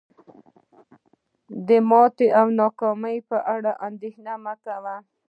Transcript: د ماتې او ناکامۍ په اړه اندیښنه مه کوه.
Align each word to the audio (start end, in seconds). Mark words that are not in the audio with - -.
د 1.67 1.69
ماتې 1.89 2.27
او 2.39 2.47
ناکامۍ 2.59 3.17
په 3.29 3.37
اړه 3.55 3.71
اندیښنه 3.87 4.33
مه 4.43 4.53
کوه. 4.63 4.95